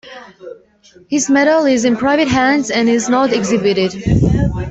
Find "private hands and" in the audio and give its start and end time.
1.95-2.89